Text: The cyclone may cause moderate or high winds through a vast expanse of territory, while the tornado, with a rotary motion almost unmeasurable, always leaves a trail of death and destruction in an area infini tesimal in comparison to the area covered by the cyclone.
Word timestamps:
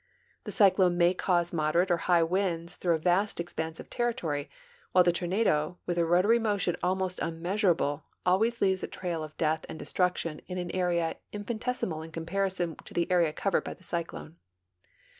The 0.45 0.51
cyclone 0.51 0.97
may 0.97 1.13
cause 1.13 1.53
moderate 1.53 1.91
or 1.91 1.97
high 2.09 2.23
winds 2.23 2.75
through 2.75 2.95
a 2.95 2.97
vast 2.97 3.39
expanse 3.39 3.79
of 3.79 3.87
territory, 3.87 4.49
while 4.93 5.03
the 5.03 5.11
tornado, 5.11 5.77
with 5.85 5.99
a 5.99 6.05
rotary 6.05 6.39
motion 6.39 6.75
almost 6.81 7.19
unmeasurable, 7.19 8.03
always 8.25 8.61
leaves 8.61 8.81
a 8.81 8.87
trail 8.87 9.21
of 9.23 9.37
death 9.37 9.63
and 9.69 9.77
destruction 9.77 10.41
in 10.47 10.57
an 10.57 10.71
area 10.71 11.17
infini 11.31 11.59
tesimal 11.59 12.03
in 12.03 12.11
comparison 12.11 12.77
to 12.85 12.95
the 12.95 13.11
area 13.11 13.31
covered 13.31 13.63
by 13.63 13.75
the 13.75 13.83
cyclone. 13.83 14.37